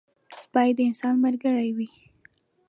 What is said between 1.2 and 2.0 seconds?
ملګری وي.